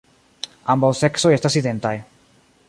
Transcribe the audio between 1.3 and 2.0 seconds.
estas identaj.